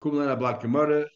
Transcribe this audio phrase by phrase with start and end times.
[0.00, 1.06] Kumlana Gemara.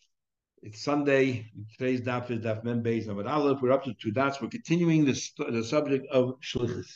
[0.61, 1.47] It's Sunday.
[1.79, 3.63] Today's daf is daf beis Amud Aleph.
[3.63, 4.41] We're up to two dots.
[4.41, 5.17] We're continuing the,
[5.51, 6.89] the subject of shlichus.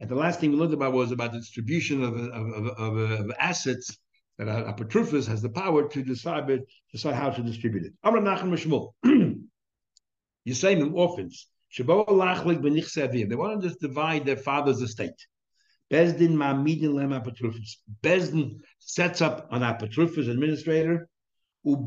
[0.00, 3.30] And the last thing we learned about was about the distribution of, of, of, of
[3.38, 3.96] assets
[4.36, 7.92] that a, a has the power to decide it, decide how to distribute it.
[8.04, 9.38] Amr Nachman Mishmul.
[10.44, 11.46] You say them orphans.
[11.78, 12.08] They want
[13.62, 15.12] to just divide their father's estate.
[15.90, 17.76] Bezdin ma'amidin lem apatrufis.
[18.02, 21.08] Bezdin sets up an apatrufis administrator.
[21.64, 21.78] Tries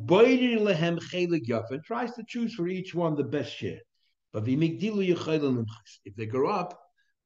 [2.14, 3.80] to choose for each one the best share.
[4.32, 6.80] But if they grow up,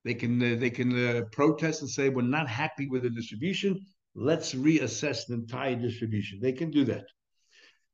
[0.06, 3.86] they can uh, they can uh, protest and say we're not happy with the distribution.
[4.16, 6.40] Let's reassess the entire distribution.
[6.42, 7.06] They can do that.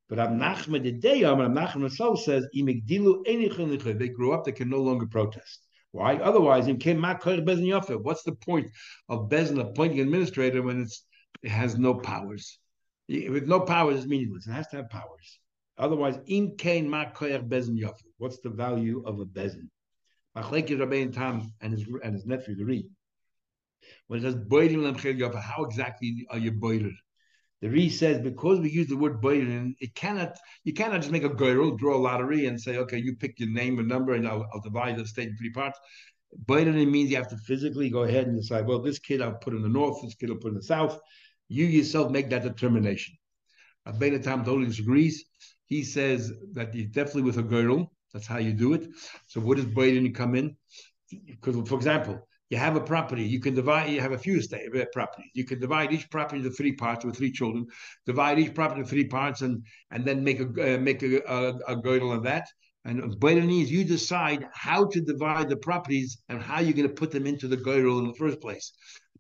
[0.08, 5.08] But Rab Nachman day Rab Nachman himself says, they grew up, they can no longer
[5.08, 5.62] protest.
[5.92, 6.18] Why?
[6.18, 8.70] Otherwise, What's the point
[9.10, 12.60] of Bezin appointing administrator when it has no powers?
[13.08, 14.48] With no powers, it's meaningless.
[14.48, 15.40] It has to have powers.
[15.78, 19.70] Otherwise, in Kain Bezin What's the value of a Bezin?
[20.36, 22.90] Machlekes Rabbein Tam and his and his nephew the Re.
[24.08, 26.92] When it says how exactly are you boiler?
[27.62, 31.24] The Re says because we use the word Bayrin, it cannot you cannot just make
[31.24, 34.28] a girl draw a lottery and say, okay, you pick your name and number, and
[34.28, 35.80] I'll, I'll divide the state in three parts.
[36.46, 39.54] Bayrin means you have to physically go ahead and decide, well, this kid I'll put
[39.54, 41.00] in the north, this kid I'll put in the south.
[41.48, 43.16] You yourself make that determination.
[43.88, 45.26] Abena Tam totally disagrees.
[45.66, 47.92] He says that he's definitely with a girl.
[48.14, 48.88] That's how you do it.
[49.28, 50.56] So what does Bayrin come in?
[51.28, 54.70] Because, for example, you have a property, you can divide, you have a few estate
[54.76, 55.32] uh, properties.
[55.34, 57.66] You can divide each property into three parts with three children,
[58.06, 61.74] divide each property into three parts and and then make a uh, make a, a,
[61.74, 62.48] a girdle of that.
[62.86, 67.10] And Bainani you decide how to divide the properties and how you're going to put
[67.10, 68.72] them into the girdle in the first place.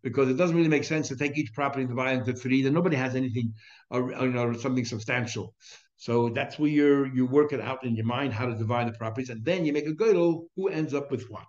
[0.06, 2.61] Because it doesn't really make sense to take each property and divide into three.
[2.61, 3.48] Then nobody has anything,
[3.89, 5.56] or, you know, something substantial.
[5.98, 8.98] So that's where you you work it out in your mind how to divide the
[8.98, 10.31] properties, and then you make a girdle.
[10.56, 11.48] Who ends up with what?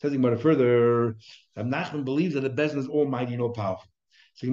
[0.00, 1.16] Says it further,
[1.58, 3.90] Nachman believes that the Bezin is almighty and all powerful.
[4.36, 4.46] So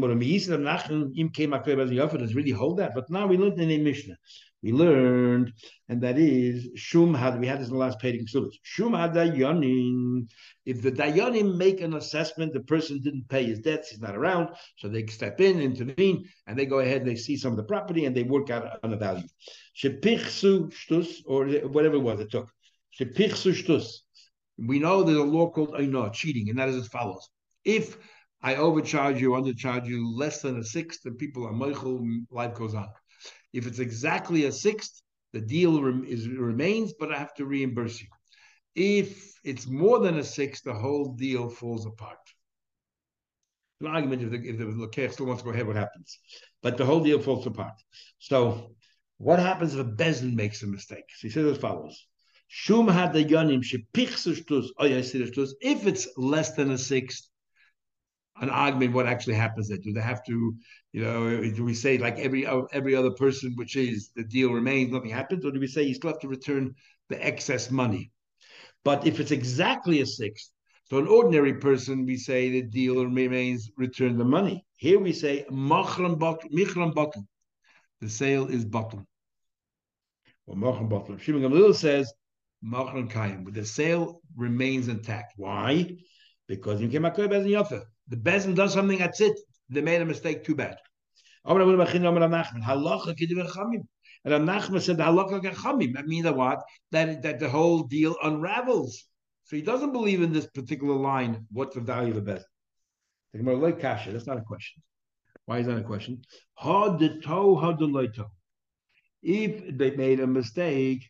[2.18, 2.96] does really hold that.
[2.96, 4.18] But now we learned in a Mishnah.
[4.62, 5.52] We learned,
[5.90, 8.26] and that is Shum had we had this in the last page in
[8.62, 10.28] Shum had dayanim.
[10.66, 14.56] If the dayanim make an assessment, the person didn't pay his debts, he's not around,
[14.78, 17.64] so they step in, intervene, and they go ahead, and they see some of the
[17.64, 19.28] property, and they work out on the value.
[19.78, 22.50] Shepichsu shtus, or whatever it was it took.
[22.98, 23.98] Shepichsu shtus
[24.58, 27.30] we know there's a law called Aina, cheating, and that is as follows.
[27.66, 27.98] If
[28.44, 32.76] I overcharge you, undercharge you less than a sixth, and people are Michael, life goes
[32.76, 32.90] on.
[33.54, 38.02] If it's exactly a sixth, the deal rem- is, remains, but I have to reimburse
[38.02, 38.08] you.
[38.76, 42.18] If it's more than a sixth, the whole deal falls apart.
[43.80, 46.20] An argument if the, if the Lekech still wants to go ahead, what happens?
[46.62, 47.74] But the whole deal falls apart.
[48.20, 48.76] So,
[49.18, 51.06] what happens if a Bezin makes a mistake?
[51.18, 52.08] So he says as follows
[52.48, 53.24] Shum had the
[54.80, 55.50] oyasirishtus.
[55.62, 57.30] If it's less than a sixth,
[58.42, 59.78] an argument, what actually happens there?
[59.78, 60.56] Do they have to,
[60.92, 64.52] you know, do we say like every uh, every other person, which is the deal
[64.52, 66.74] remains, nothing happens, or do we say you still have to return
[67.10, 68.12] the excess money?
[68.84, 70.52] But if it's exactly a sixth,
[70.86, 74.66] so an ordinary person, we say the deal remains, return the money.
[74.76, 76.20] Here we say machram.
[78.02, 79.06] The sale is bottle.
[80.46, 81.18] Well, machram bottle.
[81.18, 82.12] Shimon Gamliel says
[82.64, 85.34] Machron Kayim, but the sale remains intact.
[85.36, 85.98] Why?
[86.48, 87.84] Because you came Bezin Yofa.
[88.14, 89.40] The Bezin does something, that's it.
[89.70, 90.78] They made a mistake, too bad.
[91.46, 91.90] And Nachman
[94.82, 95.94] said halacha.
[95.94, 96.62] That means what?
[96.92, 99.04] That that the whole deal unravels.
[99.46, 101.48] So he doesn't believe in this particular line.
[101.52, 102.46] What's the value of the best?
[103.34, 103.82] Like.
[103.82, 104.84] That's not a question.
[105.48, 106.22] Why is that a question?
[109.24, 111.10] If they made a mistake,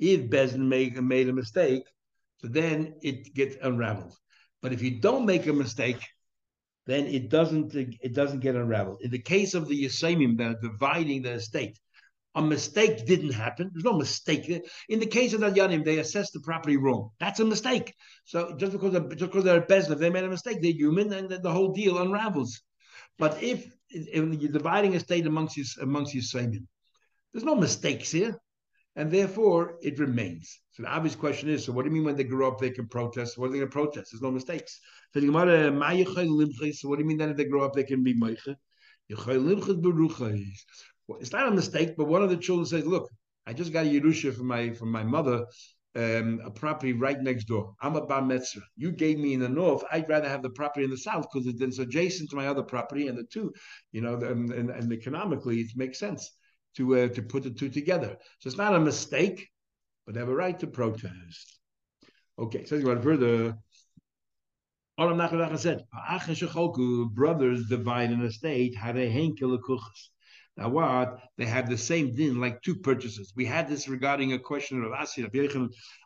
[0.00, 1.84] if Bezin made, made a mistake,
[2.38, 4.16] so then it gets unraveled.
[4.62, 6.00] But if you don't make a mistake,
[6.86, 9.02] then it doesn't it doesn't get unraveled.
[9.02, 11.78] In the case of the Yosemim that are dividing the estate,
[12.34, 13.70] a mistake didn't happen.
[13.72, 14.48] There's no mistake.
[14.88, 17.10] In the case of the Yanim, they assessed the property wrong.
[17.20, 17.94] That's a mistake.
[18.24, 21.12] So just because they're, just because they're Bezin, if they made a mistake, they're human,
[21.12, 22.60] and the, whole deal unravels.
[23.18, 26.66] But if, if you're dividing a state amongst you amongst Yosemim,
[27.32, 28.38] there's no mistakes here
[28.98, 30.58] and therefore it remains.
[30.72, 32.70] So the obvious question is: So what do you mean when they grow up they
[32.70, 33.38] can protest?
[33.38, 34.10] What are they going to protest?
[34.10, 34.80] There's no mistakes.
[35.14, 38.14] So the Gemara, what do you mean then if they grow up they can be
[38.14, 38.56] meiche?
[41.20, 43.08] It's not a mistake, but one of the children says, "Look,
[43.46, 45.46] I just got a yerusha from my from my mother,
[45.94, 47.74] um, a property right next door.
[47.80, 48.62] I'm a bar metzra.
[48.76, 49.84] You gave me in the north.
[49.92, 53.06] I'd rather have the property in the south because it's adjacent to my other property,
[53.06, 53.52] and the two,
[53.92, 56.32] you know, and, and, and economically it makes sense
[56.78, 58.16] to uh, to put the two together.
[58.38, 59.48] So it's not a mistake,
[60.06, 61.60] but they have a right to protest.
[62.38, 63.56] Okay, so you want further.
[64.98, 65.84] Olam Nachman said,
[67.14, 68.74] brothers divide an estate,
[70.58, 71.20] now what?
[71.36, 73.32] They have the same din like two purchases.
[73.36, 75.28] We had this regarding a question of Asir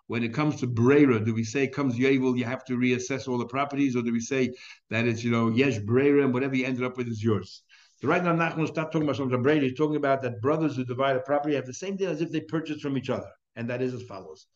[0.09, 3.39] when it comes to Brera, do we say comes Yevel, you have to reassess all
[3.39, 4.53] the properties, or do we say
[4.91, 7.63] that it's, you know, Yesh Brera, and whatever you ended up with is yours?
[8.03, 9.61] Right now, Nachman stop talking about something Brera.
[9.61, 12.33] He's talking about that brothers who divide a property have the same deal as if
[12.33, 13.29] they purchased from each other.
[13.55, 14.47] And that is as follows.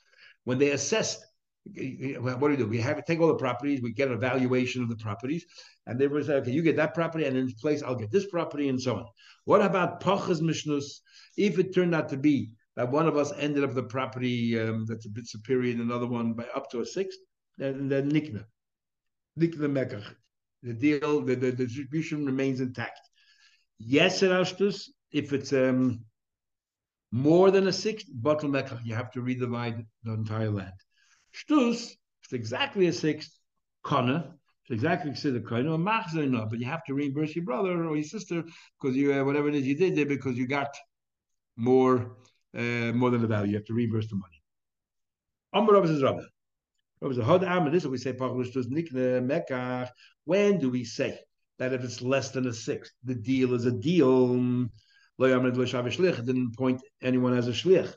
[0.45, 1.19] When they assess
[1.67, 2.67] what do we do?
[2.67, 5.45] We have take all the properties, we get a valuation of the properties,
[5.87, 8.69] and they say, okay, you get that property, and in place, I'll get this property,
[8.69, 9.07] and so on.
[9.45, 11.01] What about Pachas Mishnus?
[11.37, 14.87] If it turned out to be that one of us ended up the property um,
[14.87, 17.19] that's a bit superior than another one by up to a sixth,
[17.59, 18.45] then, then Nikna.
[19.39, 20.05] Nikna Mekach.
[20.63, 23.01] The deal, the, the, the, distribution remains intact.
[23.79, 26.05] Yes, Erastus, if it's um,
[27.13, 30.73] more than a sixth, bottle Mekach, you have to redivide the entire land.
[31.35, 31.93] Shtus,
[32.25, 33.39] it's exactly a sixth,
[33.85, 34.35] Kana,
[34.65, 37.95] it's exactly considered Kana, or Machzer, no, but you have to reimburse your brother or
[37.95, 38.43] your sister
[38.81, 40.75] because you, uh, whatever it is you did there, because you got
[41.57, 42.17] more
[42.57, 43.51] uh, more than the value.
[43.51, 44.43] You have to reimburse the money.
[45.53, 48.13] Amr Rabbi says this is what we say,
[50.25, 51.19] When do we say
[51.59, 54.35] that if it's less than a sixth, the deal is a deal?
[55.19, 57.93] didn't point anyone as a shlich.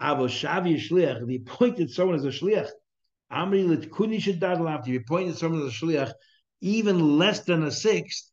[0.00, 2.68] Avo shavi shlich, if he appointed someone as a shlich,
[3.32, 6.12] Amri litkuni shadad if he appointed someone as a shlich,
[6.60, 8.30] even less than a sixth,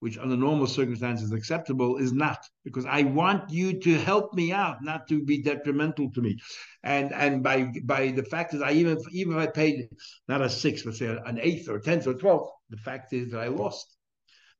[0.00, 4.52] which under normal circumstances is acceptable, is not because I want you to help me
[4.52, 6.38] out, not to be detrimental to me.
[6.82, 9.88] And and by by the fact is, I even even if I paid
[10.28, 13.12] not a sixth, but say an eighth or a tenth or a twelfth, the fact
[13.12, 13.97] is that I lost.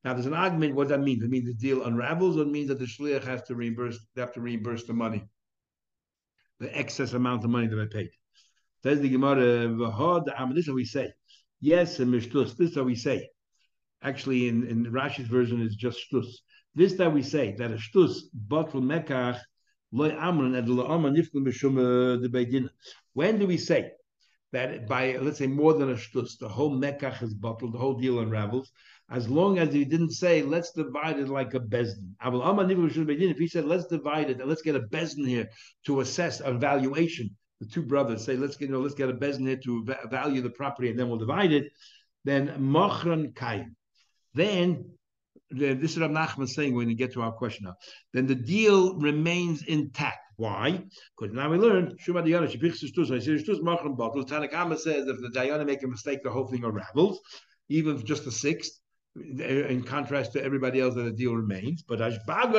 [0.04, 0.74] Now there's an argument.
[0.74, 1.22] What does that means?
[1.22, 3.98] It means the deal unravels, or it means that the shliach has to reimburse.
[4.14, 5.24] They have to reimburse the money
[6.60, 8.10] the excess amount of money that I paid.
[8.82, 9.68] Says the Gemara,
[10.54, 11.12] this is how we say.
[11.60, 13.28] Yes, and mishtus, this is how we say.
[14.02, 16.26] Actually, in, in Rashi's version, is just shtus.
[16.74, 19.40] This that we say, that a shtus, bottle mekach,
[19.90, 22.68] loy amran, and la'ama nifkum b'shum uh, the beidin.
[23.14, 23.90] When do we say
[24.52, 27.94] that by, let's say, more than a shtus, the whole mekach is bottled, the whole
[27.94, 28.70] deal unravels,
[29.10, 32.14] as long as he didn't say, let's divide it like a bezdin.
[32.20, 35.48] If he said, let's divide it and let's get a bezdin here
[35.86, 39.14] to assess a valuation, the two brothers say, let's get, you know, let's get a
[39.14, 41.72] bezdin here to value the property and then we'll divide it,
[42.24, 43.74] then machran kaim.
[44.34, 44.92] Then
[45.50, 47.74] this is what Nachman saying when we get to our question now.
[48.12, 50.18] Then the deal remains intact.
[50.38, 50.84] Why?
[51.18, 52.46] Because now we learned Shuma Dayana
[53.96, 54.24] Bottle.
[54.24, 57.18] Says if the Dayana make a mistake, the whole thing unravels,
[57.68, 58.78] even just the sixth
[59.16, 61.82] in contrast to everybody else that the deal remains.
[61.82, 62.52] But Ashbag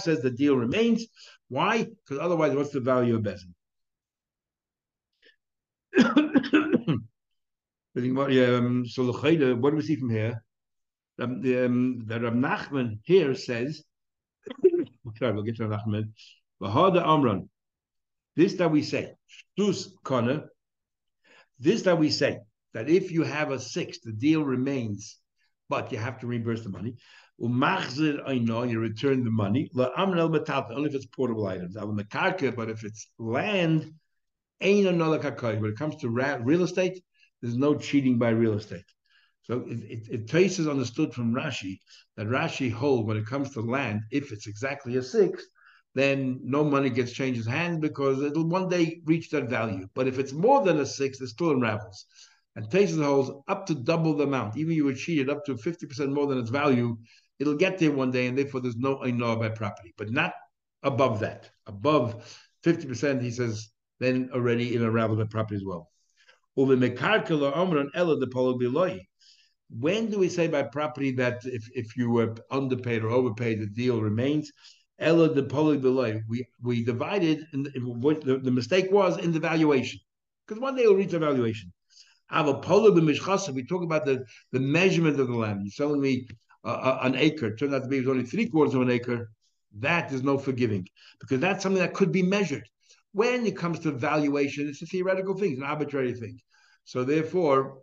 [0.00, 1.06] says the deal remains.
[1.48, 1.84] Why?
[1.84, 3.54] Because otherwise, what's the value of Bezin?
[8.56, 10.42] um, so what do we see from here?
[11.20, 13.84] Um, the, um, the Nachman here says,
[15.20, 16.12] we'll get to Rab Nachman.
[16.62, 17.48] Amran.
[18.36, 19.14] This that we say,
[19.58, 20.44] Shtus Kana.
[21.58, 22.38] This that we say,
[22.72, 25.18] that if you have a six, the deal remains,
[25.68, 26.94] but you have to reimburse the money.
[27.42, 29.70] I know you return the money.
[29.74, 31.74] Only if it's portable items.
[31.74, 33.94] But if it's land,
[34.60, 35.18] ain't another.
[35.18, 37.02] When it comes to real estate,
[37.40, 38.84] there's no cheating by real estate.
[39.50, 41.78] So it, it, it traces understood from Rashi
[42.16, 45.44] that Rashi hold when it comes to land, if it's exactly a six,
[45.94, 49.88] then no money gets changed hands because it'll one day reach that value.
[49.94, 52.06] But if it's more than a six, it still unravels
[52.56, 54.56] and Taisus holds up to double the amount.
[54.56, 56.96] Even you were cheated up to 50% more than its value,
[57.38, 60.32] it'll get there one day, and therefore there's no Ainoah by property, but not
[60.82, 61.50] above that.
[61.66, 65.90] Above 50%, he says, then already a rabble by property as well.
[69.70, 73.66] When do we say by property that if, if you were underpaid or overpaid, the
[73.66, 74.50] deal remains?
[74.98, 76.20] Ella the below.
[76.28, 77.46] We we divided.
[77.54, 77.66] In
[78.00, 79.98] what the, the mistake was in the valuation,
[80.46, 81.72] because one day we'll reach a valuation.
[82.32, 85.62] We talk about the, the measurement of the land.
[85.64, 86.28] You're selling me
[86.64, 87.46] uh, uh, an acre.
[87.46, 89.30] It Turned out to be it was only three quarters of an acre.
[89.78, 90.86] That is no forgiving
[91.20, 92.68] because that's something that could be measured.
[93.12, 96.38] When it comes to valuation, it's a theoretical thing, it's an arbitrary thing.
[96.84, 97.78] So therefore,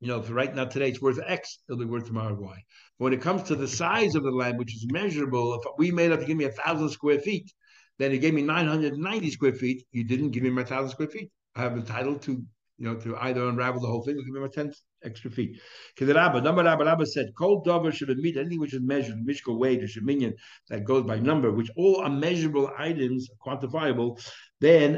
[0.00, 2.62] you know, if right now today it's worth X, it'll be worth tomorrow Y.
[2.98, 5.90] But when it comes to the size of the land, which is measurable, if we
[5.90, 7.50] made up to give me a thousand square feet,
[7.98, 9.86] then he gave me 990 square feet.
[9.92, 11.30] You didn't give me my thousand square feet.
[11.54, 14.40] I have entitled to, you know, to either unravel the whole thing or give me
[14.40, 14.70] my 10
[15.02, 15.58] extra feet.
[15.94, 19.24] Because the Rabba, number Rabba, Rabba said, Cold dover should admit anything which is measured,
[19.24, 20.34] Mishka weight or Sheminian
[20.68, 24.20] that goes by number, which all are measurable items, quantifiable,
[24.60, 24.96] then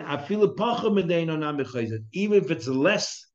[2.13, 3.27] even if it's less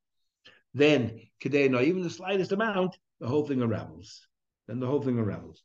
[0.73, 4.27] than Kedena, even the slightest amount, the whole thing unravels.
[4.67, 5.61] Then the whole thing unravels.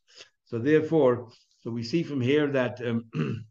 [0.46, 1.28] So therefore,
[1.60, 3.44] so we see from here that um, um,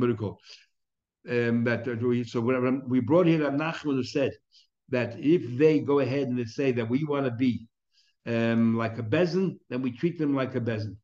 [0.00, 0.40] do you call
[1.28, 4.32] um, that we so we brought here that Nachman said
[4.88, 7.66] that if they go ahead and they say that we want to be
[8.26, 10.96] um, like a bezin, then we treat them like a bezin,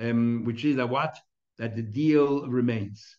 [0.00, 1.16] um, which is that what
[1.58, 3.18] that the deal remains.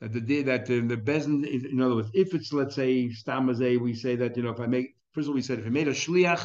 [0.00, 3.80] That the day that uh, the bezin, in other words, if it's let's say stamazay,
[3.80, 5.70] we say that you know if I make first of all we said if I
[5.70, 6.44] made a shliach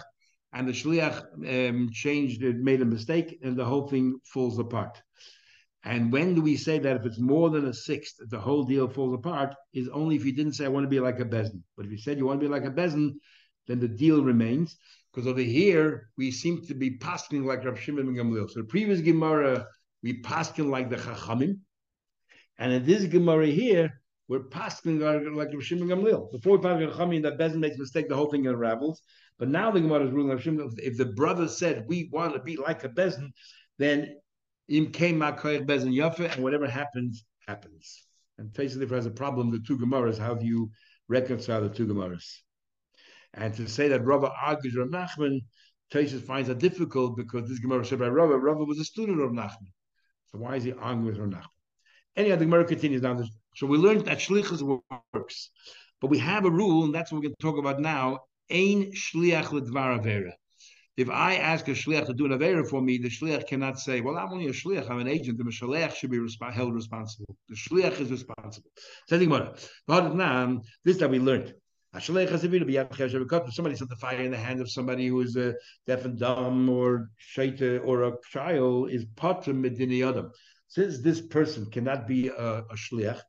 [0.53, 5.01] and the shliach um, changed, it made a mistake, and the whole thing falls apart.
[5.83, 8.87] And when do we say that if it's more than a sixth, the whole deal
[8.87, 9.55] falls apart?
[9.73, 11.61] Is only if you didn't say I want to be like a bezin.
[11.77, 13.13] But if you said you want to be like a bezin,
[13.67, 14.77] then the deal remains.
[15.13, 18.49] Because over here we seem to be pasking like Rav Shimon ben Gamliel.
[18.49, 19.65] So the previous Gemara
[20.03, 21.59] we pasking like the Chachamim,
[22.59, 26.31] and in this Gemara here we're pasking like, Rav Shimon Gamliel.
[26.31, 29.01] Before we pass Chachamim, that bezin makes a mistake, the whole thing unravels.
[29.39, 30.69] But now the Gemara is ruling Rav Shimon.
[30.77, 33.31] If the brother said we want to be like a bezin,
[33.79, 34.17] then
[34.67, 38.05] Im came Bezin Yafa, and whatever happens, happens.
[38.37, 40.69] And basically, if has a problem, the two Gemaras, how do you
[41.07, 42.25] reconcile the two Gemaras?
[43.33, 45.39] And to say that Rava argues Rav Nachman,
[45.91, 49.31] Taisus finds that difficult because this Gemara said by Rava, Rava was a student of
[49.31, 49.71] Nachman.
[50.27, 51.58] So why is he arguing with Rav Nachman?
[52.19, 53.29] Anyhow, the Gemara continues down this.
[53.55, 54.61] So we learned that shlichus
[55.13, 55.51] works,
[56.01, 58.19] but we have a rule, and that's what we're going to talk about now.
[58.51, 60.33] Ein shliach.
[60.97, 64.01] If I ask a shliach to do an avera for me, the shliach cannot say,
[64.01, 64.89] "Well, I'm only a shliach.
[64.91, 65.37] I'm an agent.
[65.37, 67.37] The shliach should be resp- held responsible.
[67.47, 68.69] The shliach is responsible."
[69.07, 69.55] Something more.
[69.87, 70.13] But
[70.83, 71.53] this that we learned.
[71.99, 75.55] Somebody set the fire in the hand of somebody who is a
[75.87, 80.31] deaf and dumb or shaita or a child is patrim medini adam.
[80.69, 83.21] Since this person cannot be a, a shliach,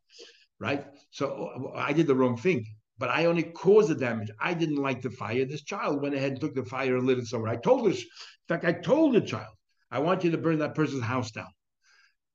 [0.58, 0.86] right?
[1.10, 2.64] So I did the wrong thing
[3.00, 4.30] but I only caused the damage.
[4.38, 5.46] I didn't like the fire.
[5.46, 7.50] This child went ahead and took the fire and lit it somewhere.
[7.50, 8.06] I told this, in
[8.46, 9.54] fact, I told the child,
[9.90, 11.48] I want you to burn that person's house down.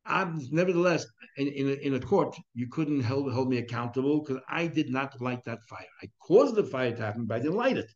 [0.08, 1.06] I'm, nevertheless,
[1.38, 4.90] in, in, a, in a court, you couldn't hold, hold me accountable because I did
[4.90, 5.86] not light that fire.
[6.02, 7.92] I caused the fire to happen, but I didn't light it.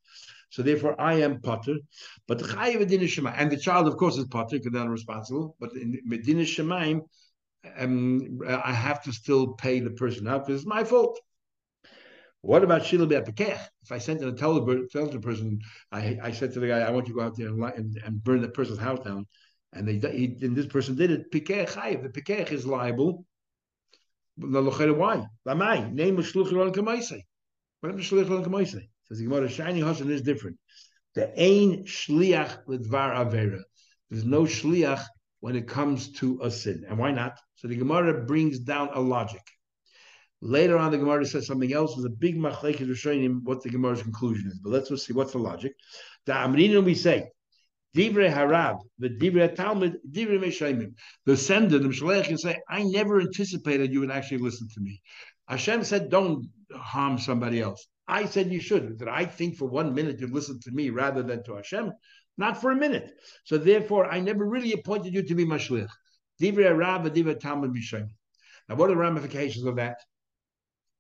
[0.49, 1.75] So therefore, I am potter.
[2.27, 5.55] But chayiv Shema, and the child, of course, is potter because I'm responsible.
[5.59, 7.01] But in Medina Shemaim,
[7.77, 11.19] um, I have to still pay the person out because it's my fault.
[12.41, 13.59] What about Shila Pekech?
[13.83, 15.59] If I sent in a the person,
[15.91, 18.01] I, I said to the guy, I want you to go out there and, and,
[18.05, 19.27] and burn the person's house down.
[19.73, 21.31] And they he, and this person did it.
[21.31, 22.01] Pekech Chayiv.
[22.01, 23.25] The Pekech is liable.
[24.37, 25.25] Why?
[25.45, 25.93] Lamai.
[25.93, 27.21] Name of Shluch Ron Kamaisei.
[27.81, 28.87] What happened to Shluch Ron Kamaisei?
[29.09, 30.57] Says the Gemara, Shiny Hassan is different.
[31.15, 33.61] The ain shliach lidvar avera.
[34.09, 35.03] There's no shliach
[35.39, 36.85] when it comes to a sin.
[36.87, 37.39] And why not?
[37.55, 39.41] So the Gemara brings down a logic.
[40.41, 41.95] Later on, the Gemara says something else.
[41.95, 44.59] There's a big machlekes showing him what the Gemara's conclusion is.
[44.59, 45.73] But let's just see what's the logic.
[46.25, 47.29] The Amrina we say,
[47.95, 50.93] Divrei Harab, the Divrei Talmud, Divrei Meshaimim.
[51.25, 55.01] The sender, the Mshalech, can say, I never anticipated you would actually listen to me.
[55.47, 57.87] Hashem said, don't harm somebody else.
[58.07, 58.99] I said you should.
[58.99, 61.91] That I think for one minute you'd listen to me rather than to Hashem?
[62.37, 63.11] Not for a minute.
[63.45, 65.89] So therefore, I never really appointed you to be Mashlich.
[66.41, 68.09] Divrei Harab, Divrei Talmud, Meshaimim.
[68.67, 69.97] Now, what are the ramifications of that?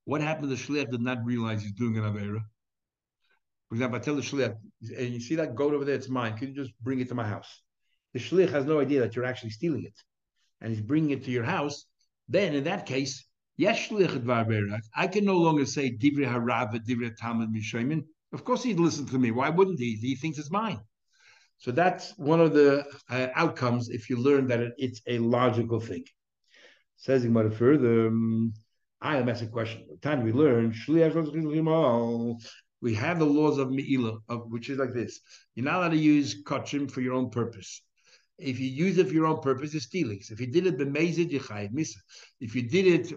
[0.05, 0.51] What happened?
[0.51, 2.41] The shliach did not realize he's doing an avera.
[3.69, 4.55] For example, I tell the shliach,
[4.97, 6.35] and you see that goat over there, it's mine.
[6.37, 7.61] Can you just bring it to my house?
[8.13, 9.93] The shliach has no idea that you're actually stealing it,
[10.59, 11.85] and he's bringing it to your house.
[12.27, 13.25] Then, in that case,
[13.57, 18.05] yes, shliach I can no longer say divrei harav, divrei talmud mishoimin.
[18.33, 19.29] Of course, he'd listen to me.
[19.31, 19.95] Why wouldn't he?
[19.95, 20.79] He thinks it's mine.
[21.59, 25.79] So that's one of the uh, outcomes if you learn that it, it's a logical
[25.79, 26.05] thing.
[26.95, 28.07] Says Gemara further.
[28.07, 28.53] Um,
[29.01, 29.85] I am asking a question.
[29.89, 30.73] The time we learn,
[32.81, 35.19] we have the laws of Me'ilah, of, which is like this.
[35.55, 37.81] You're not allowed to use kachim for your own purpose.
[38.37, 40.21] If you use it for your own purpose, it's stealing.
[40.21, 41.97] So if you did it b'mezid, you chayiv misa.
[42.39, 43.13] If you did it,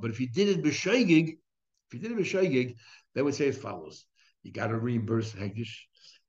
[0.00, 2.76] but if you did it b'shoigig, if you did it b'shoigig,
[3.14, 4.06] they would say as follows:
[4.42, 5.74] You got to reimburse hegdish,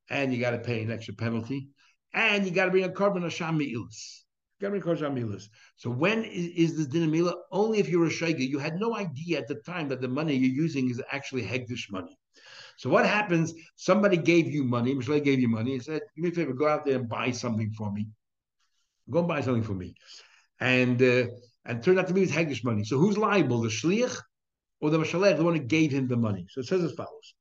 [0.09, 1.69] and you got to pay an extra penalty,
[2.13, 4.23] and you got to bring a korban asham me'ilas.
[4.61, 7.33] So when is, is this dinamila?
[7.51, 8.47] Only if you're a shayga.
[8.47, 11.91] You had no idea at the time that the money you're using is actually hegdish
[11.91, 12.17] money.
[12.77, 13.53] So what happens?
[13.75, 14.93] Somebody gave you money.
[14.93, 16.53] Mishle gave you money and said, "Give me a favor.
[16.53, 18.07] Go out there and buy something for me.
[19.09, 19.95] Go and buy something for me."
[20.59, 21.25] and uh,
[21.65, 22.83] and turned out to be his Haggish money.
[22.83, 24.21] So who's liable, the shliach
[24.81, 26.47] or the mashalech, the one who gave him the money?
[26.49, 27.33] So it says as follows: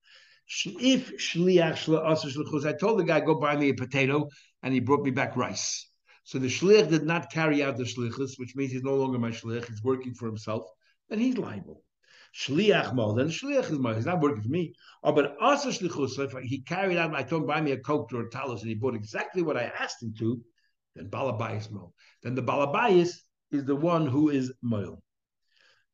[0.65, 4.29] If shliach I told the guy go buy me a potato,
[4.63, 5.89] and he brought me back rice.
[6.25, 9.31] So the shliach did not carry out the shlichus, which means he's no longer my
[9.31, 9.67] shliach.
[9.67, 10.65] He's working for himself,
[11.09, 11.83] then he's liable.
[12.35, 13.95] Shliach mal, then shliach is mal.
[13.95, 14.75] He's not working for me.
[15.05, 18.23] Oh, but also shlichus, he carried out, I told him buy me a coke or
[18.23, 20.41] a talus, and he bought exactly what I asked him to,
[20.97, 21.95] then balabayis mal.
[22.23, 23.13] Then the balabayis
[23.53, 25.01] is the one who is moil.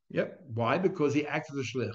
[0.08, 0.40] Yep.
[0.54, 0.78] Why?
[0.78, 1.94] Because he acts as a shlich.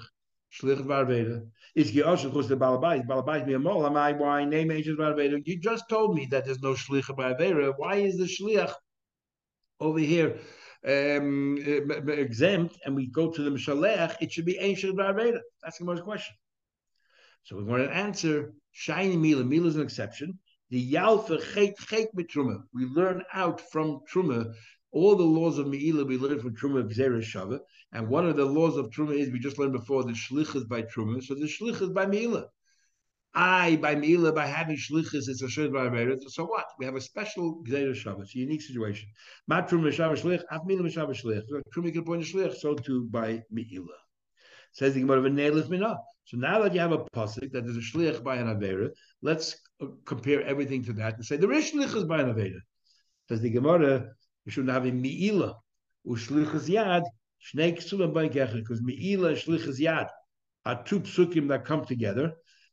[0.52, 1.46] Shlich varveda.
[1.74, 3.04] Is also because the balabais?
[3.06, 3.84] Balabais be a mol.
[3.84, 5.42] Am I why name agent varveda?
[5.44, 7.74] You just told me that there's no shlich varveda.
[7.76, 8.72] Why is the shlich
[9.80, 10.38] over here
[10.84, 11.58] um,
[12.08, 12.78] exempt?
[12.84, 14.16] And we go to the mishalech.
[14.20, 15.40] It should be ancient varveda.
[15.62, 16.34] That's the most question.
[17.44, 18.52] So we want an answer.
[18.72, 19.44] Shiny mila.
[19.44, 20.38] Mila is an exception.
[20.70, 22.62] The yalfa chet chet truma.
[22.74, 24.52] We learn out from truma
[24.96, 27.60] all the laws of Me'ilah we learn from Truma Gzera Shava,
[27.92, 30.82] and one of the laws of Truma is we just learned before the Shlichas by
[30.82, 32.46] Truma, so the Shlichas by Me'ilah.
[33.36, 35.88] I by Me'ilah by having Shlichus it's a Shid by
[36.28, 36.64] So what?
[36.78, 38.22] We have a special Gzera Shava.
[38.22, 39.10] It's a unique situation.
[39.46, 41.42] Ma Truma Shava Shlich, Af Me'ilah Shava Shlich.
[41.74, 44.00] Truma can point a Shlich, so too by Me'ilah.
[44.72, 45.32] Says the Gemara of
[45.68, 45.96] Minah.
[46.24, 48.90] So now that you have a pasuk that there's a shlich by an avera,
[49.22, 52.58] let's uh, compare everything to that and say there is shlichus by an avera.
[53.28, 54.08] Says the Gemara,
[54.44, 55.54] we should have a mi'ila
[56.06, 57.04] ushlichas yad
[57.54, 60.08] shnei ksulim by because mi'ila and shlichas yad
[60.64, 62.32] are two psukim that come together.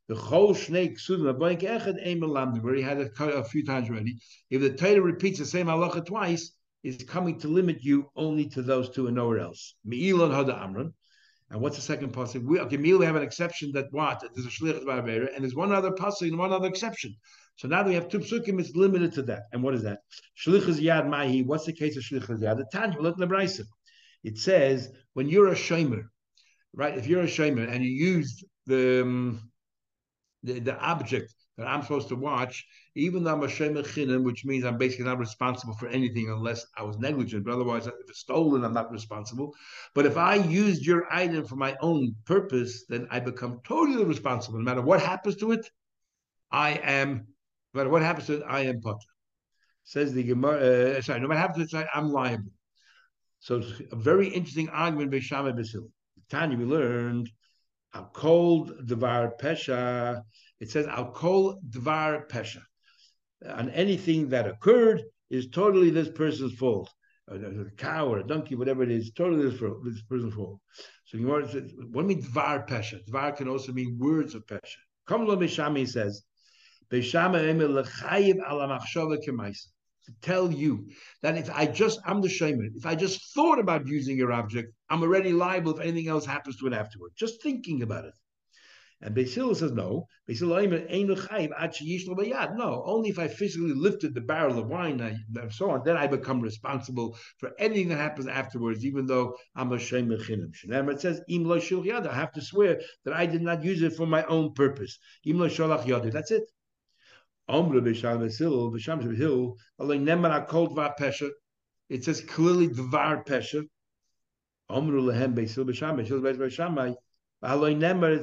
[0.10, 4.18] The whole shnei ksulim by echad aim where he had it a few times already.
[4.50, 6.52] If the Torah repeats the same halacha twice,
[6.84, 9.76] is coming to limit you only to those two and nowhere else.
[9.86, 10.94] Mi'ila and Hada Amran.
[11.50, 12.44] And what's the second pasuk?
[12.44, 14.24] We okay, we have an exception that what?
[14.34, 17.16] There's a shlichus and there's one other pasuk and one other exception.
[17.58, 19.44] So now we have two psukim, it's limited to that.
[19.52, 20.00] And what is that?
[20.44, 21.44] Shlichus yad mahi.
[21.44, 22.58] What's the case of shlichus yad?
[22.58, 23.68] The Tanya, look in the
[24.24, 26.06] It says, when you're a shomer,
[26.74, 26.98] right?
[26.98, 29.52] If you're a shomer and you use the, um,
[30.44, 34.66] the, the object that I'm supposed to watch, even though I'm a shomer which means
[34.66, 37.46] I'm basically not responsible for anything unless I was negligent.
[37.46, 39.54] But otherwise, if it's stolen, I'm not responsible.
[39.94, 44.60] But if I used your item for my own purpose, then I become totally responsible.
[44.60, 45.70] No matter what happens to it,
[46.52, 47.28] I am
[47.74, 49.00] but what happens to it, I am potter?
[49.84, 50.98] Says the Gemara.
[50.98, 52.52] Uh, sorry, no matter what happens to it, I'm liable.
[53.40, 55.90] So it's a very interesting argument by Shama Basil.
[56.30, 57.30] Tanya, we learned
[57.94, 60.22] I'll call Dvar Pesha.
[60.60, 62.62] It says I'll call Dvar Pesha.
[63.42, 66.90] And anything that occurred is totally this person's fault.
[67.30, 67.38] A,
[67.78, 70.60] cow or a donkey, whatever it is, totally this, this person's fault.
[71.06, 73.00] So Gemara says, what means Dvar Pesha?
[73.10, 74.78] Dvar can also mean words of Pesha.
[75.08, 76.24] Come Lo Mishami says,
[80.06, 80.88] to tell you
[81.22, 84.74] that if I just, I'm the shaman, if I just thought about using your object,
[84.90, 87.12] I'm already liable if anything else happens to it afterward.
[87.16, 88.14] Just thinking about it.
[89.04, 90.08] And Basil says, no.
[90.28, 95.98] Basil no, only if I physically lifted the barrel of wine and so on, then
[95.98, 101.22] I become responsible for anything that happens afterwards, even though I'm a Shem It says,
[101.30, 104.98] I have to swear that I did not use it for my own purpose.
[105.26, 106.50] That's it.
[107.50, 107.98] It
[112.04, 113.68] says clearly Dvar Pesha.
[114.70, 115.04] It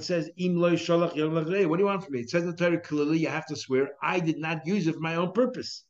[0.02, 1.30] says Im What do you
[1.85, 2.20] want from me?
[2.20, 4.94] It says in the Torah clearly you have to swear I did not use it
[4.94, 5.85] for my own purpose.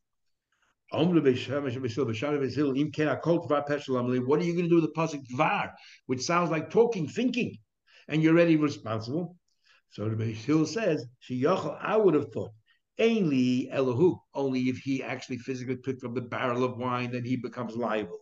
[0.90, 1.48] What are you going to
[4.68, 5.70] do with the pasuk Dvar,
[6.06, 7.56] which sounds like talking, thinking,
[8.08, 9.36] and you're already responsible?
[9.90, 11.06] So the Beis says,
[11.80, 12.50] I would have thought
[13.00, 17.74] Elahu, only if he actually physically picked up the barrel of wine, then he becomes
[17.74, 18.20] liable.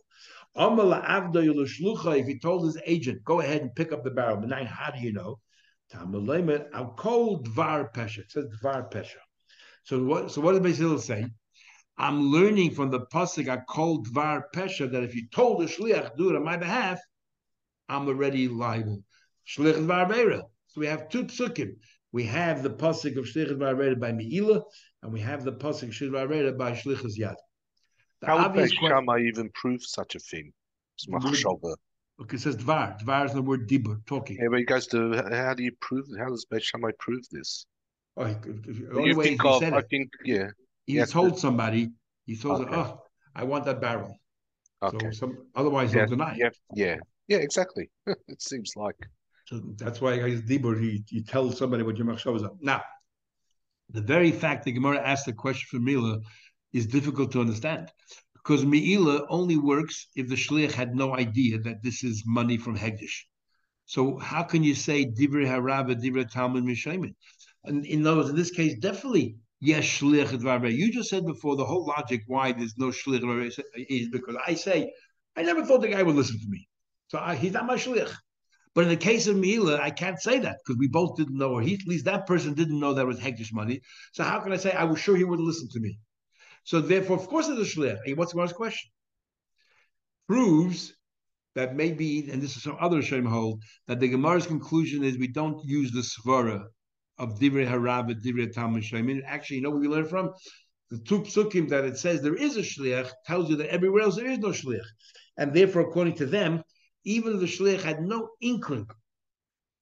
[0.55, 4.99] If he told his agent, go ahead and pick up the barrel, but how do
[4.99, 5.39] you know?
[5.93, 8.19] I'm called Dvar Pesha.
[8.19, 9.17] It says Dvar Pesha.
[9.83, 11.25] So what so what did Basil say?
[11.97, 16.15] I'm learning from the pasuk I called Dvar Pesha that if you told the shliach
[16.15, 16.99] do it on my behalf,
[17.89, 19.03] I'm already liable.
[19.57, 21.71] Dvar So we have two psukim.
[22.11, 24.63] We have the pasuk of Shlichus V'Areda by Meila,
[25.03, 27.35] and we have the pasuk of Shlichus V'Areda by Shlichus Yad.
[28.21, 30.51] The How would Shammai even prove such a thing?
[30.95, 31.75] It's machshava.
[32.21, 32.99] Okay, it says dvar.
[32.99, 34.37] Dvar is the word dibur, talking.
[34.41, 36.05] Yeah, but he goes to how do you prove?
[36.17, 37.65] How does Beit Shammai prove this?
[38.17, 40.47] Oh, he, the way he of, I think, yeah.
[40.85, 41.91] He yeah, told somebody.
[42.25, 42.75] He told okay.
[42.75, 43.01] oh,
[43.33, 44.17] I want that barrel.
[44.81, 45.11] Okay.
[45.11, 46.35] So some, otherwise, yeah, he'll deny.
[46.37, 47.89] Yeah, yeah, yeah, exactly.
[48.07, 48.97] it seems like.
[49.49, 50.79] So that's why he's dibur.
[50.79, 52.43] He you tell somebody what your machshava is.
[52.61, 52.83] Now,
[53.89, 56.19] the very fact that Gemara asked the question for Mila
[56.71, 57.89] is difficult to understand
[58.35, 62.77] because Me'ila only works if the shliach had no idea that this is money from
[62.77, 63.23] Hegdish.
[63.85, 67.15] So how can you say Divrei Harava, Divrei Talmud Mishamin?
[67.63, 71.87] And in words, in this case, definitely yes, shliach You just said before the whole
[71.87, 74.93] logic why there's no shliach is because I say
[75.35, 76.67] I never thought the guy would listen to me,
[77.07, 78.13] so I, he's not my shliach.
[78.75, 81.53] But in the case of Mila, I can't say that because we both didn't know,
[81.53, 83.81] or he, at least that person didn't know that was Hektish money.
[84.13, 85.99] So how can I say I was sure he would listen to me?
[86.63, 88.15] So therefore, of course, it's a shliach.
[88.15, 88.91] What's the question?
[90.27, 90.93] Proves
[91.55, 95.27] that maybe, and this is some other Shem hold, that the Gemara's conclusion is we
[95.27, 96.65] don't use the svara
[97.17, 99.21] of divrei harav divrei talmud shlemin.
[99.25, 100.31] Actually, you know what we learn from
[100.91, 104.15] the two psukim that it says there is a shliach tells you that everywhere else
[104.15, 104.85] there is no shliach,
[105.37, 106.63] and therefore, according to them,
[107.15, 108.87] even the shliach had no inkling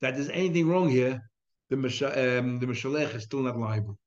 [0.01, 1.21] that there's anything wrong here,
[1.69, 3.97] the um, the mishalech is still not liable.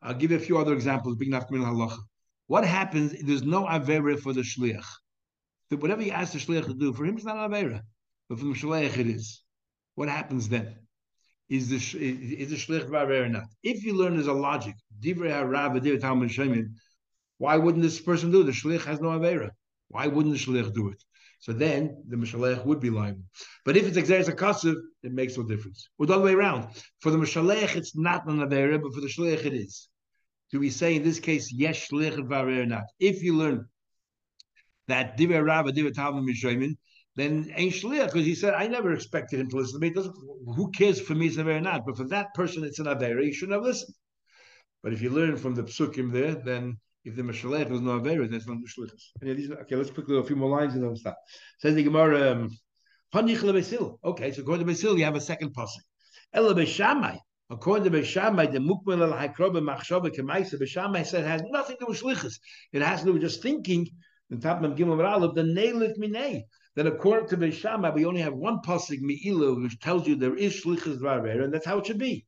[0.00, 1.16] I'll give you a few other examples.
[1.16, 1.98] Halacha.
[2.46, 3.14] What happens?
[3.14, 4.86] If There's no avera for the shliach.
[5.70, 7.80] Whatever you ask the shliach to do, for him it's not an avera,
[8.28, 9.42] but for the shliach it is.
[9.96, 10.76] What happens then?
[11.48, 11.76] Is the
[12.40, 13.48] is the shliach avera or not?
[13.62, 14.76] If you learn there's a logic,
[17.38, 18.44] why wouldn't this person do it?
[18.44, 19.50] The shliach has no avera.
[19.88, 21.02] Why wouldn't the shliach do it?
[21.42, 23.24] So then the Mishalech would be liable.
[23.64, 25.88] But if it's Exeris Akasiv, it makes no difference.
[25.98, 26.68] Or the other way around.
[27.00, 29.88] For the Mishalech, it's not an Avera, but for the Shleich, it is.
[30.52, 32.84] Do we say in this case, yes, Shleich or not?
[33.00, 33.66] If you learn
[34.86, 36.76] that Divrei Rabba, Divrei Talmud Mishoimin,
[37.16, 39.92] then ain't Shleich, because he said, I never expected him to listen to me.
[39.92, 40.14] Doesn't,
[40.46, 41.84] who cares for me, it's Avera or not?
[41.84, 43.20] But for that person, it's an Avera.
[43.20, 43.96] He shouldn't have listened.
[44.84, 48.30] But if you learn from the Psukim there, then if the Mashalech is no Avera,
[48.30, 49.10] that's not Mishlichus.
[49.62, 51.18] Okay, let's quickly a few more lines and then we'll stop.
[51.58, 52.50] Says the Gemara, um,
[53.14, 55.82] Okay, so according to Basil, you have a second pasuk.
[56.32, 57.18] Ela Beshamai.
[57.50, 61.84] According to Beshamai, the Mukmel al Hakroba Machshava Kemaisa, Beshamai said it has nothing to
[61.84, 62.38] do with Shlichus.
[62.72, 63.86] It has to do with just thinking,
[64.30, 66.44] the top of Gimel Aleph, the Neilith Minei.
[66.74, 70.62] Then according to Beshamai, we only have one pasuk, Mi'ilu, which tells you there is
[70.62, 72.24] Shlichus Dvarer, and that's how it should be.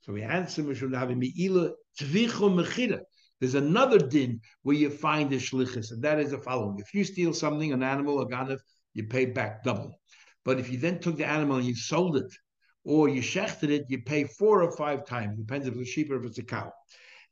[0.00, 3.02] So we answer, we should have a Mi'ilu Tvichu Mechira.
[3.40, 7.04] There's another din where you find the shlichus, and that is the following: if you
[7.04, 8.58] steal something, an animal, a ganav,
[8.94, 9.98] you pay back double.
[10.44, 12.32] But if you then took the animal and you sold it,
[12.84, 15.38] or you shechted it, you pay four or five times.
[15.38, 16.72] Depends if it's a sheep or if it's a cow.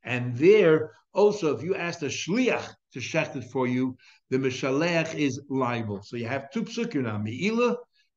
[0.05, 3.97] And there also, if you ask the shliach to shecht it for you,
[4.31, 6.03] the mishalech is liable.
[6.03, 7.77] So you have two psukim now, meila,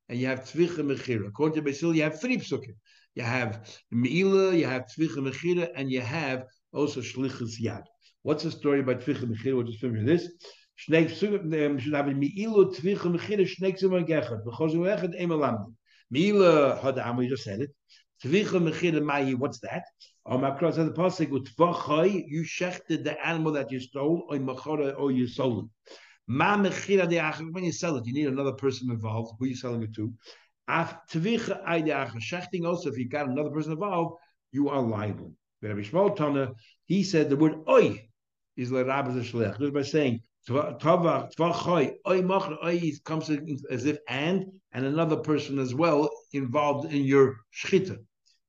[0.10, 1.27] and you have tvicha mechira.
[1.27, 2.75] According to Basil, you have three psukim.
[3.15, 7.84] You have meila, you have tvicha mechira, and you have also shlichus yad.
[8.24, 9.56] What's the story about tvicha mechira?
[9.56, 10.30] We'll just finish this.
[10.88, 14.46] Shnei um, should have mi'ilu tvicha mechira shnei tzimah gechad.
[14.46, 15.74] B'chozu echad emalam.
[16.12, 17.72] Mi'ila hadam, we just said it.
[18.24, 19.84] Tvicha mechira ma'i, what's that?
[20.24, 24.94] Or Makra says the pasuk, utvachai, you shechted the animal that you stole, or machara,
[25.00, 25.96] or you sold it.
[26.28, 27.20] Ma mechira de
[27.52, 29.34] when you sell it, you need another person involved.
[29.40, 30.14] Who you selling it to?
[30.68, 34.18] Af tvicha ay de shechting also, if you got another person involved,
[34.52, 35.34] you are liable.
[35.62, 36.54] Rabbi Shmuel Tana,
[36.86, 38.10] he said the word oi
[38.58, 39.60] is le rabbi shlech.
[39.60, 43.30] Just by saying tavach tvachoy oi machar oi comes
[43.69, 47.97] as if and and another person as well involved in your shchita.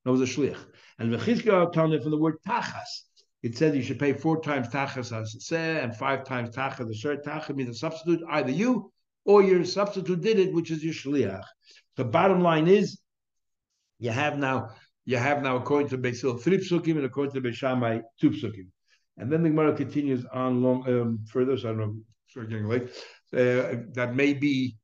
[0.05, 0.59] That was a shlich.
[0.99, 3.03] And v'chizkiah Tana from the word tachas.
[3.43, 6.87] It said you should pay four times tachas as and five times tachas.
[6.87, 8.93] The shirt tachas means a substitute, either you
[9.25, 11.45] or your substitute did it, which is your shliach.
[11.97, 12.99] The bottom line is,
[13.99, 14.71] you have now
[15.05, 18.69] you have now, according to Beisil, three psukim, and according to Beishamai, two psukim.
[19.19, 22.03] And then the Gemara continues on long um, further, so I don't
[22.37, 22.85] know, getting late.
[23.35, 24.77] Uh, that may be,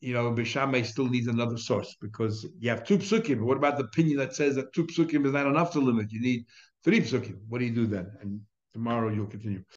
[0.00, 3.40] you know, Beishamai still needs another source because you have two psukim.
[3.42, 6.10] What about the opinion that says that two psukim is not enough to limit?
[6.10, 6.46] You need
[6.82, 7.36] three psukim.
[7.48, 8.10] What do you do then?
[8.22, 8.40] And
[8.72, 9.62] tomorrow you'll continue.